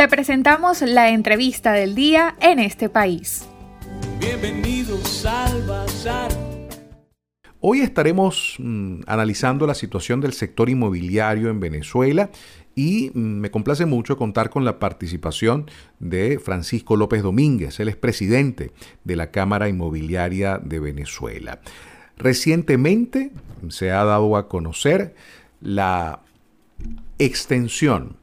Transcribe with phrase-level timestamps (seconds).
[0.00, 3.46] Te presentamos la entrevista del día en este país.
[4.18, 6.32] Bienvenidos al Bazar.
[7.60, 12.30] Hoy estaremos mm, analizando la situación del sector inmobiliario en Venezuela
[12.74, 17.96] y mm, me complace mucho contar con la participación de Francisco López Domínguez, él es
[17.96, 18.72] presidente
[19.04, 21.60] de la Cámara Inmobiliaria de Venezuela.
[22.16, 23.32] Recientemente
[23.68, 25.14] se ha dado a conocer
[25.60, 26.20] la
[27.18, 28.16] extensión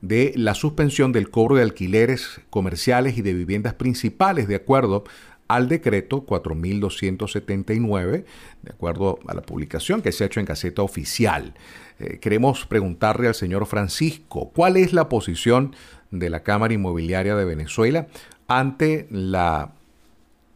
[0.00, 5.04] de la suspensión del cobro de alquileres comerciales y de viviendas principales de acuerdo
[5.48, 8.24] al decreto 4279,
[8.62, 11.54] de acuerdo a la publicación que se ha hecho en Gaceta Oficial.
[11.98, 15.74] Eh, queremos preguntarle al señor Francisco, ¿cuál es la posición
[16.10, 18.08] de la Cámara Inmobiliaria de Venezuela
[18.48, 19.72] ante la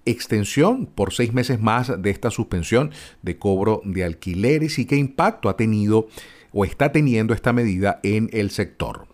[0.07, 2.91] extensión por seis meses más de esta suspensión
[3.23, 6.09] de cobro de alquileres y qué impacto ha tenido
[6.53, 9.10] o está teniendo esta medida en el sector.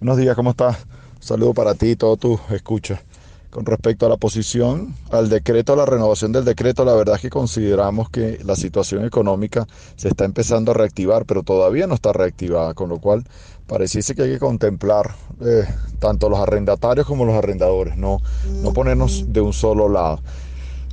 [0.00, 0.78] Buenos días, ¿cómo estás?
[1.16, 3.02] Un saludo para ti y todo tu escucha.
[3.50, 7.20] Con respecto a la posición, al decreto, a la renovación del decreto, la verdad es
[7.20, 9.66] que consideramos que la situación económica
[9.96, 13.24] se está empezando a reactivar, pero todavía no está reactivada, con lo cual
[13.66, 15.64] pareciese que hay que contemplar eh,
[15.98, 18.22] tanto los arrendatarios como los arrendadores, no,
[18.62, 20.22] no ponernos de un solo lado.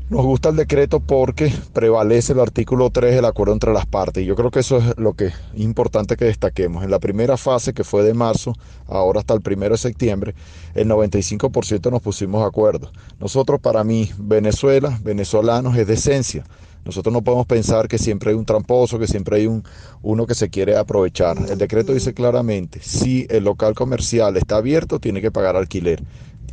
[0.10, 4.24] Nos gusta el decreto porque prevalece el artículo 3 del acuerdo entre las partes.
[4.24, 6.86] Y yo creo que eso es lo que es importante que destaquemos.
[6.86, 8.54] En la primera fase, que fue de marzo,
[8.88, 10.34] ahora hasta el primero de septiembre,
[10.76, 12.90] el 95% nos pusimos de acuerdo.
[13.20, 16.46] Nosotros, para mí, Venezuela, venezolanos, es decencia.
[16.86, 19.66] Nosotros no podemos pensar que siempre hay un tramposo, que siempre hay un,
[20.04, 21.36] uno que se quiere aprovechar.
[21.50, 26.02] El decreto dice claramente, si el local comercial está abierto, tiene que pagar alquiler.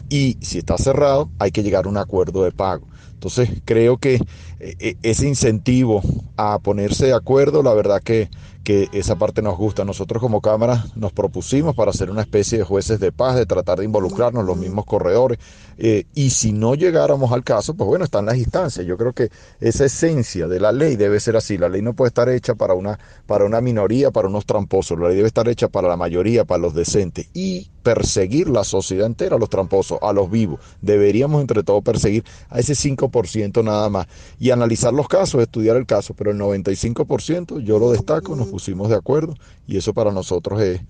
[0.09, 2.89] Y si está cerrado, hay que llegar a un acuerdo de pago.
[3.25, 4.17] Entonces creo que
[4.61, 6.03] eh, eh, ese incentivo
[6.36, 8.28] a ponerse de acuerdo, la verdad que,
[8.65, 9.84] que esa parte nos gusta.
[9.84, 13.79] Nosotros como Cámara nos propusimos para ser una especie de jueces de paz, de tratar
[13.79, 15.39] de involucrarnos los mismos corredores.
[15.77, 18.87] Eh, y si no llegáramos al caso, pues bueno, están las instancias.
[18.87, 19.30] Yo creo que
[19.61, 21.58] esa esencia de la ley debe ser así.
[21.58, 24.98] La ley no puede estar hecha para una, para una minoría, para unos tramposos.
[24.98, 27.29] La ley debe estar hecha para la mayoría, para los decentes.
[27.35, 30.58] Y perseguir la sociedad entera, a los tramposos, a los vivos.
[30.81, 34.07] Deberíamos entre todo perseguir a ese 5% nada más.
[34.39, 36.14] Y analizar los casos, estudiar el caso.
[36.14, 39.35] Pero el 95% yo lo destaco, nos pusimos de acuerdo
[39.67, 40.81] y eso para nosotros es,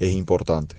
[0.00, 0.74] es importante.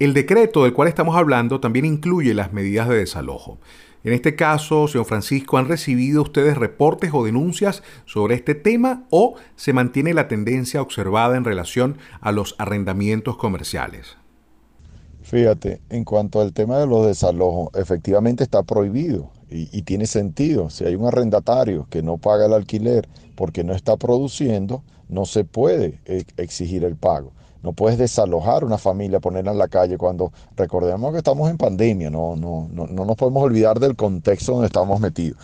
[0.00, 3.58] El decreto del cual estamos hablando también incluye las medidas de desalojo.
[4.02, 9.36] En este caso, señor Francisco, ¿han recibido ustedes reportes o denuncias sobre este tema o
[9.54, 14.16] se mantiene la tendencia observada en relación a los arrendamientos comerciales?
[15.22, 20.70] Fíjate, en cuanto al tema de los desalojos, efectivamente está prohibido y, y, tiene sentido.
[20.70, 25.44] Si hay un arrendatario que no paga el alquiler porque no está produciendo, no se
[25.44, 27.32] puede eh, exigir el pago.
[27.62, 32.10] No puedes desalojar una familia, ponerla en la calle cuando recordemos que estamos en pandemia,
[32.10, 35.38] no, no, no, no nos podemos olvidar del contexto donde estamos metidos.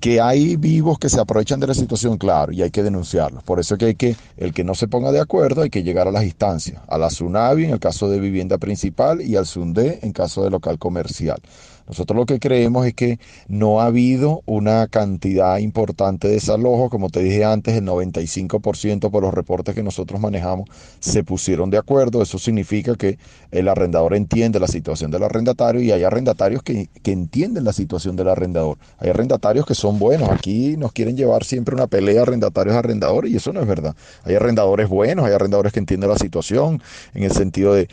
[0.00, 3.42] Que hay vivos que se aprovechan de la situación, claro, y hay que denunciarlos.
[3.42, 6.06] Por eso que hay que, el que no se ponga de acuerdo, hay que llegar
[6.06, 9.98] a las instancias, a la SUNAVI en el caso de vivienda principal y al SUNDE
[10.02, 11.42] en caso de local comercial.
[11.88, 13.18] Nosotros lo que creemos es que
[13.48, 19.22] no ha habido una cantidad importante de desalojos, como te dije antes, el 95% por
[19.22, 20.68] los reportes que nosotros manejamos
[21.00, 22.22] se pusieron de acuerdo.
[22.22, 23.18] Eso significa que
[23.50, 28.16] el arrendador entiende la situación del arrendatario y hay arrendatarios que, que entienden la situación
[28.16, 28.76] del arrendador.
[28.98, 30.28] Hay arrendatarios que son buenos.
[30.28, 33.96] Aquí nos quieren llevar siempre una pelea arrendatarios arrendadores y eso no es verdad.
[34.24, 36.82] Hay arrendadores buenos, hay arrendadores que entienden la situación
[37.14, 37.88] en el sentido de,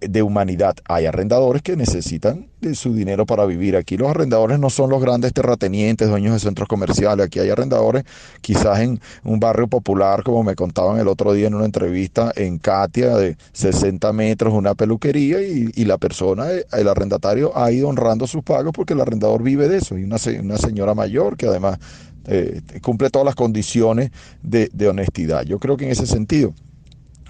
[0.00, 0.74] de humanidad.
[0.84, 3.76] Hay arrendadores que necesitan de su dinero para vivir.
[3.76, 7.26] Aquí los arrendadores no son los grandes terratenientes, dueños de centros comerciales.
[7.26, 8.04] Aquí hay arrendadores
[8.40, 12.58] quizás en un barrio popular, como me contaban el otro día en una entrevista en
[12.58, 18.44] Katia, de 60 metros, una peluquería, y, la persona, el arrendatario, ha ido honrando sus
[18.44, 19.98] pagos porque el arrendador vive de eso.
[19.98, 21.78] Y una, una señora mayor que además
[22.26, 24.12] eh, cumple todas las condiciones
[24.42, 25.42] de, de honestidad.
[25.42, 26.54] Yo creo que en ese sentido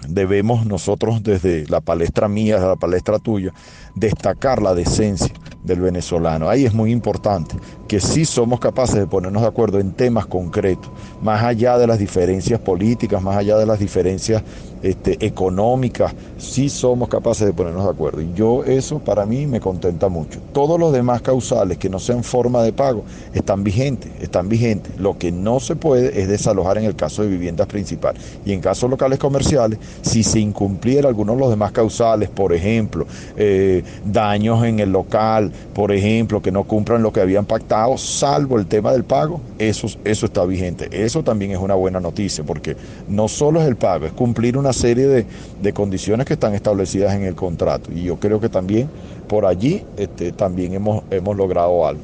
[0.09, 3.53] debemos nosotros desde la palestra mía, la palestra tuya,
[3.95, 5.33] destacar la decencia
[5.63, 6.49] del venezolano.
[6.49, 7.55] Ahí es muy importante
[7.93, 10.89] que sí somos capaces de ponernos de acuerdo en temas concretos,
[11.21, 14.41] más allá de las diferencias políticas, más allá de las diferencias
[14.81, 18.21] este, económicas, sí somos capaces de ponernos de acuerdo.
[18.21, 20.41] Y yo eso para mí me contenta mucho.
[20.51, 23.03] Todos los demás causales que no sean forma de pago
[23.33, 24.97] están vigentes, están vigentes.
[24.99, 28.21] Lo que no se puede es desalojar en el caso de viviendas principales.
[28.43, 33.07] Y en casos locales comerciales, si se incumpliera alguno de los demás causales, por ejemplo,
[33.37, 38.57] eh, daños en el local, por ejemplo, que no cumplan lo que habían pactado, salvo
[38.57, 40.89] el tema del pago, eso, eso está vigente.
[40.91, 42.75] Eso también es una buena noticia, porque
[43.07, 45.25] no solo es el pago, es cumplir una serie de,
[45.61, 47.91] de condiciones que están establecidas en el contrato.
[47.91, 48.89] Y yo creo que también
[49.27, 52.03] por allí este, también hemos, hemos logrado algo.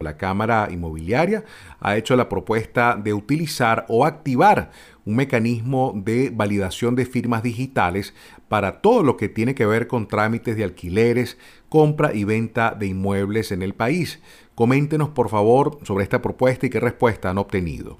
[0.00, 1.44] La Cámara Inmobiliaria
[1.80, 4.70] ha hecho la propuesta de utilizar o activar
[5.04, 8.14] un mecanismo de validación de firmas digitales
[8.48, 11.36] para todo lo que tiene que ver con trámites de alquileres,
[11.68, 14.20] compra y venta de inmuebles en el país.
[14.58, 17.96] Coméntenos por favor sobre esta propuesta y qué respuesta han obtenido.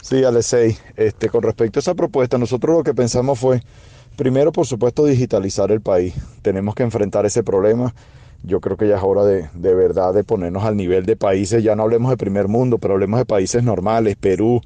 [0.00, 3.60] Sí, Alexei, este, con respecto a esa propuesta, nosotros lo que pensamos fue,
[4.16, 6.14] primero, por supuesto, digitalizar el país.
[6.40, 7.92] Tenemos que enfrentar ese problema
[8.44, 11.62] yo creo que ya es hora de, de, verdad de ponernos al nivel de países,
[11.62, 14.62] ya no hablemos de primer mundo, pero hablemos de países normales, Perú,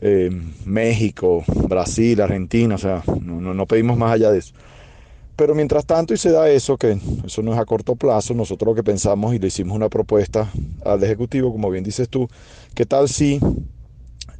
[0.00, 0.30] eh,
[0.64, 4.54] México, Brasil, Argentina, o sea, no, no, pedimos más allá de eso.
[5.40, 8.72] Pero mientras tanto, y se da eso, que eso no es a corto plazo, nosotros
[8.72, 10.52] lo que pensamos y le hicimos una propuesta
[10.84, 12.28] al Ejecutivo, como bien dices tú,
[12.74, 13.40] ¿qué tal si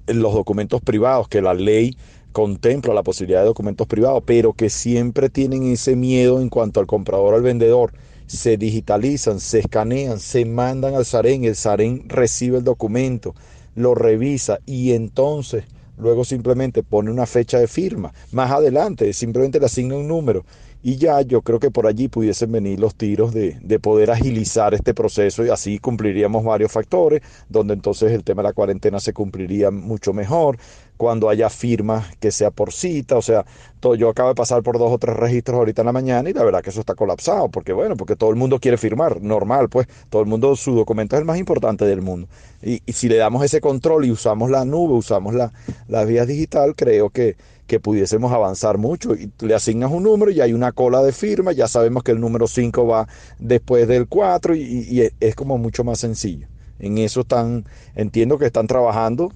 [0.06, 1.97] los documentos privados, que la ley
[2.32, 6.87] contempla la posibilidad de documentos privados, pero que siempre tienen ese miedo en cuanto al
[6.87, 7.94] comprador, al vendedor,
[8.26, 13.35] se digitalizan, se escanean, se mandan al SAREN, el SAREN recibe el documento,
[13.75, 15.64] lo revisa y entonces
[15.96, 18.12] luego simplemente pone una fecha de firma.
[18.32, 20.44] Más adelante simplemente le asigna un número
[20.82, 24.75] y ya yo creo que por allí pudiesen venir los tiros de, de, poder agilizar
[24.75, 29.12] este proceso y así cumpliríamos varios factores, donde entonces el tema de la cuarentena se
[29.12, 30.59] cumpliría mucho mejor,
[31.00, 33.47] cuando haya firmas que sea por cita, o sea,
[33.81, 36.35] todo, yo acabo de pasar por dos o tres registros ahorita en la mañana y
[36.35, 39.71] la verdad que eso está colapsado, porque bueno, porque todo el mundo quiere firmar, normal,
[39.71, 42.29] pues todo el mundo, su documento es el más importante del mundo.
[42.62, 45.55] Y, si le damos ese control y usamos la nube, usamos la,
[45.88, 47.37] la vía digital, creo que,
[47.70, 49.14] que pudiésemos avanzar mucho.
[49.14, 52.19] Y le asignas un número y hay una cola de firma, ya sabemos que el
[52.19, 53.06] número 5 va
[53.38, 56.49] después del 4 y, y es como mucho más sencillo.
[56.81, 57.64] En eso están,
[57.94, 59.31] entiendo que están trabajando.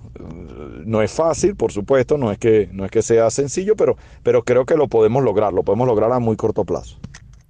[0.84, 4.42] No es fácil, por supuesto, no es que, no es que sea sencillo, pero, pero
[4.42, 6.98] creo que lo podemos lograr, lo podemos lograr a muy corto plazo.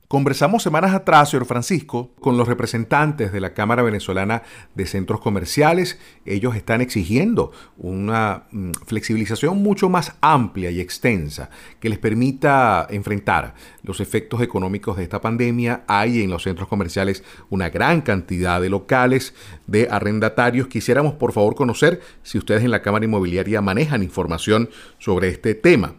[0.07, 4.43] Conversamos semanas atrás, señor Francisco, con los representantes de la Cámara Venezolana
[4.75, 5.99] de Centros Comerciales.
[6.27, 11.49] Ellos están exigiendo una mm, flexibilización mucho más amplia y extensa
[11.81, 15.85] que les permita enfrentar los efectos económicos de esta pandemia.
[15.87, 19.35] Hay en los centros comerciales una gran cantidad de locales,
[19.67, 20.69] de arrendatarios.
[20.69, 24.69] Quisiéramos, por favor, conocer si ustedes en la Cámara Inmobiliaria manejan información
[24.99, 25.95] sobre este tema.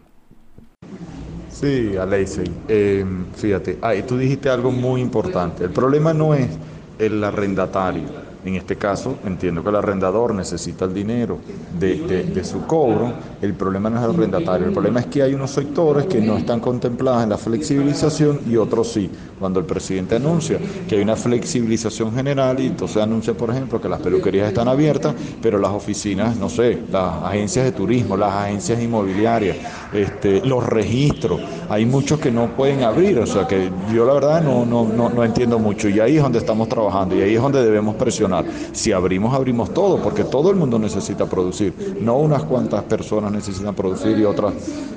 [1.58, 5.64] Sí, Alexei, eh, fíjate, ahí tú dijiste algo muy importante.
[5.64, 6.50] El problema no es
[6.98, 8.02] el arrendatario,
[8.46, 11.38] en este caso, entiendo que el arrendador necesita el dinero
[11.78, 13.12] de, su cobro.
[13.42, 14.68] El problema no es el arrendatario.
[14.68, 18.56] El problema es que hay unos sectores que no están contemplados en la flexibilización y
[18.56, 19.10] otros sí.
[19.38, 20.58] Cuando el presidente anuncia
[20.88, 25.14] que hay una flexibilización general y entonces anuncia, por ejemplo, que las peluquerías están abiertas,
[25.42, 29.56] pero las oficinas, no sé, las agencias de turismo, las agencias inmobiliarias,
[29.92, 33.18] este, los registros, hay muchos que no pueden abrir.
[33.18, 35.88] O sea que yo la verdad no, no, no, no entiendo mucho.
[35.88, 38.35] Y ahí es donde estamos trabajando y ahí es donde debemos presionar.
[38.72, 41.96] Si abrimos, abrimos todo, porque todo el mundo necesita producir.
[42.00, 44.54] No unas cuantas personas necesitan producir y otras,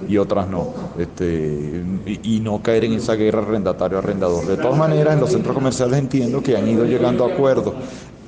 [0.07, 0.67] y otras no.
[0.97, 4.45] Este, y, y no caer en esa guerra arrendatario-arrendador.
[4.45, 7.73] De todas maneras, en los centros comerciales entiendo que han ido llegando a acuerdos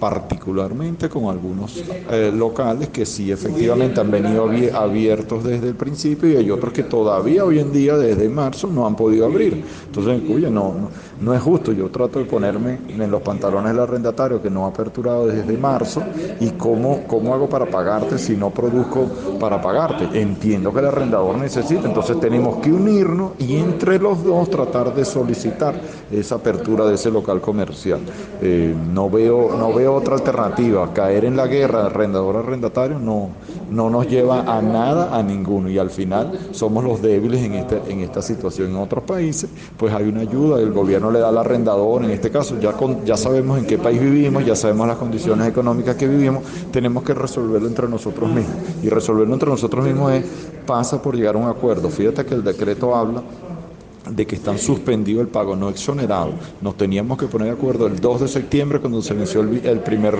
[0.01, 6.37] particularmente con algunos eh, locales que sí efectivamente han venido abiertos desde el principio y
[6.37, 9.63] hay otros que todavía hoy en día desde marzo no han podido abrir.
[9.85, 10.89] Entonces, oye, no, no,
[11.21, 14.69] no, es justo, yo trato de ponerme en los pantalones del arrendatario que no ha
[14.69, 16.01] aperturado desde marzo
[16.39, 19.07] y cómo, cómo hago para pagarte si no produzco
[19.39, 20.19] para pagarte.
[20.19, 25.05] Entiendo que el arrendador necesita, entonces tenemos que unirnos y entre los dos tratar de
[25.05, 25.75] solicitar
[26.11, 27.99] esa apertura de ese local comercial.
[28.41, 30.91] Eh, no veo, no veo otra alternativa.
[30.93, 33.29] Caer en la guerra arrendador-arrendatario no,
[33.69, 35.69] no nos lleva a nada, a ninguno.
[35.69, 38.71] Y al final somos los débiles en, este, en esta situación.
[38.71, 42.31] En otros países, pues hay una ayuda, el gobierno le da al arrendador, en este
[42.31, 46.07] caso ya, con, ya sabemos en qué país vivimos, ya sabemos las condiciones económicas que
[46.07, 48.55] vivimos, tenemos que resolverlo entre nosotros mismos.
[48.81, 50.25] Y resolverlo entre nosotros mismos es,
[50.65, 51.89] pasa por llegar a un acuerdo.
[51.89, 53.21] Fíjate que el decreto habla
[54.09, 56.31] de que están suspendido el pago no exonerado.
[56.61, 59.79] Nos teníamos que poner de acuerdo el 2 de septiembre cuando se venció el, el,
[59.79, 60.15] primer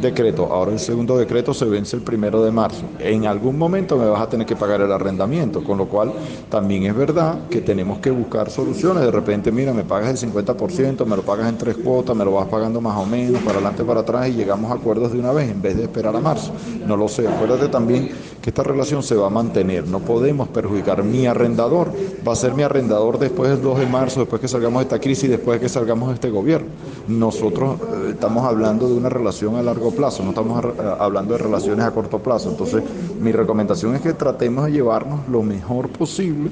[0.00, 0.46] decreto.
[0.52, 2.82] Ahora el segundo decreto se vence el primero de marzo.
[2.98, 6.12] En algún momento me vas a tener que pagar el arrendamiento, con lo cual
[6.48, 9.02] también es verdad que tenemos que buscar soluciones.
[9.02, 12.32] De repente, mira, me pagas el 50%, me lo pagas en tres cuotas, me lo
[12.32, 15.32] vas pagando más o menos, para adelante, para atrás y llegamos a acuerdos de una
[15.32, 16.52] vez en vez de esperar a marzo.
[16.86, 17.26] No lo sé.
[17.26, 18.10] Acuérdate también
[18.46, 19.88] esta relación se va a mantener.
[19.88, 21.02] No podemos perjudicar.
[21.02, 21.92] Mi arrendador
[22.26, 25.00] va a ser mi arrendador después del 2 de marzo, después que salgamos de esta
[25.00, 26.68] crisis, después que salgamos de este gobierno.
[27.08, 31.42] Nosotros eh, estamos hablando de una relación a largo plazo, no estamos eh, hablando de
[31.42, 32.50] relaciones a corto plazo.
[32.50, 32.84] Entonces,
[33.20, 36.50] mi recomendación es que tratemos de llevarnos lo mejor posible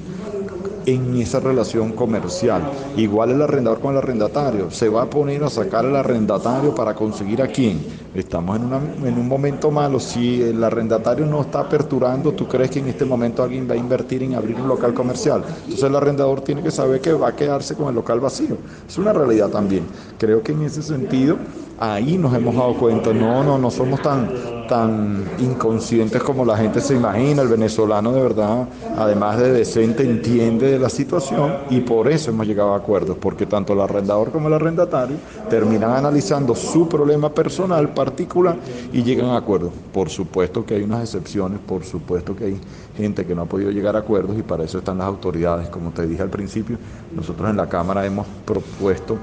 [0.85, 2.61] en esa relación comercial.
[2.97, 4.71] Igual el arrendador con el arrendatario.
[4.71, 7.79] Se va a poner a sacar al arrendatario para conseguir a quién.
[8.13, 9.99] Estamos en, en un momento malo.
[9.99, 13.77] Si el arrendatario no está aperturando, ¿tú crees que en este momento alguien va a
[13.77, 15.43] invertir en abrir un local comercial?
[15.63, 18.57] Entonces el arrendador tiene que saber que va a quedarse con el local vacío.
[18.87, 19.83] Es una realidad también.
[20.17, 21.37] Creo que en ese sentido
[21.79, 24.29] ahí nos hemos dado cuenta, no, no, no somos tan,
[24.67, 28.67] tan inconscientes como la gente se imagina, el venezolano de verdad,
[28.97, 33.45] además de decente, entiende de la situación y por eso hemos llegado a acuerdos, porque
[33.45, 35.17] tanto el arrendador como el arrendatario
[35.49, 38.57] terminan analizando su problema personal particular
[38.91, 39.71] y llegan a acuerdos.
[39.93, 42.61] Por supuesto que hay unas excepciones, por supuesto que hay
[42.97, 45.91] gente que no ha podido llegar a acuerdos y para eso están las autoridades, como
[45.91, 46.77] te dije al principio,
[47.15, 49.17] nosotros en la Cámara hemos propuesto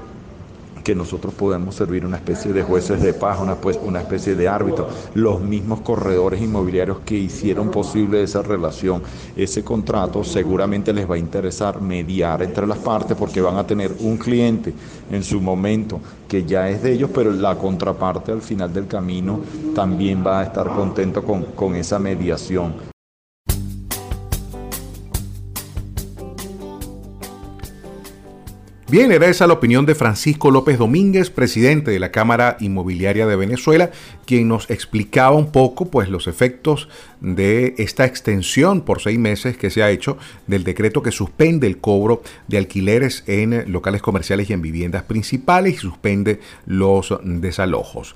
[0.83, 4.47] que nosotros podemos servir una especie de jueces de paz, una, pues, una especie de
[4.47, 9.01] árbitro, los mismos corredores inmobiliarios que hicieron posible esa relación,
[9.35, 13.93] ese contrato, seguramente les va a interesar mediar entre las partes porque van a tener
[14.01, 14.73] un cliente
[15.11, 19.39] en su momento que ya es de ellos, pero la contraparte al final del camino
[19.75, 22.92] también va a estar contento con, con esa mediación.
[28.93, 33.35] Bien, era esa la opinión de Francisco López Domínguez, presidente de la Cámara Inmobiliaria de
[33.35, 33.89] Venezuela,
[34.27, 39.71] quien nos explicaba un poco pues, los efectos de esta extensión por seis meses que
[39.71, 44.53] se ha hecho del decreto que suspende el cobro de alquileres en locales comerciales y
[44.53, 48.15] en viviendas principales y suspende los desalojos.